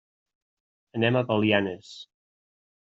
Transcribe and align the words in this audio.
Anem 1.01 1.19
a 1.21 1.25
Belianes. 1.29 1.95